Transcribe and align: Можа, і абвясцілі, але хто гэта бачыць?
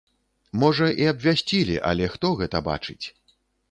Можа, 0.63 0.87
і 1.03 1.07
абвясцілі, 1.13 1.79
але 1.93 2.11
хто 2.17 2.35
гэта 2.43 2.67
бачыць? 2.73 3.03